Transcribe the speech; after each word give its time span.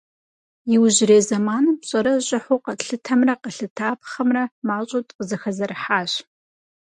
Иужьрей 0.73 1.23
зэманым 1.27 1.75
пщӏэрэ 1.81 2.13
щӏыхьу 2.27 2.63
къэтлъытэмрэ 2.63 3.33
къэлъытапхъэмрэ 3.41 4.43
мащӏэу 4.67 5.05
тфӏызэхэзэрыхьащ. 5.07 6.11